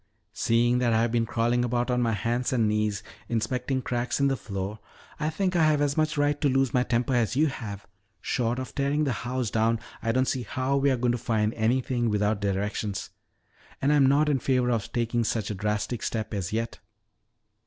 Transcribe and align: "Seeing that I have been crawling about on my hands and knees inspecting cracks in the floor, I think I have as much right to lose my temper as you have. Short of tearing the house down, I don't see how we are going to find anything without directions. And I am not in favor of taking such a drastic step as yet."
"Seeing 0.33 0.79
that 0.79 0.93
I 0.93 1.03
have 1.03 1.11
been 1.11 1.27
crawling 1.27 1.63
about 1.63 1.91
on 1.91 2.01
my 2.01 2.13
hands 2.13 2.51
and 2.51 2.67
knees 2.67 3.03
inspecting 3.29 3.83
cracks 3.83 4.19
in 4.19 4.29
the 4.29 4.35
floor, 4.35 4.79
I 5.19 5.29
think 5.29 5.55
I 5.55 5.63
have 5.65 5.79
as 5.79 5.95
much 5.95 6.17
right 6.17 6.41
to 6.41 6.49
lose 6.49 6.73
my 6.73 6.81
temper 6.81 7.13
as 7.13 7.35
you 7.35 7.45
have. 7.45 7.85
Short 8.19 8.57
of 8.57 8.73
tearing 8.73 9.03
the 9.03 9.11
house 9.11 9.51
down, 9.51 9.79
I 10.01 10.11
don't 10.11 10.25
see 10.25 10.41
how 10.41 10.75
we 10.77 10.89
are 10.89 10.97
going 10.97 11.11
to 11.11 11.19
find 11.19 11.53
anything 11.53 12.09
without 12.09 12.41
directions. 12.41 13.11
And 13.79 13.93
I 13.93 13.95
am 13.95 14.07
not 14.07 14.27
in 14.27 14.39
favor 14.39 14.71
of 14.71 14.91
taking 14.91 15.23
such 15.23 15.51
a 15.51 15.53
drastic 15.53 16.01
step 16.01 16.33
as 16.33 16.51
yet." 16.51 16.79